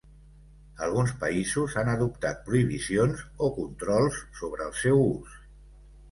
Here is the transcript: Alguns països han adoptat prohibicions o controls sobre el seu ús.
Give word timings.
Alguns 0.85 1.11
països 1.23 1.75
han 1.81 1.91
adoptat 1.91 2.41
prohibicions 2.47 3.21
o 3.47 3.49
controls 3.57 4.17
sobre 4.39 4.65
el 4.69 4.73
seu 4.79 5.03
ús. 5.03 5.37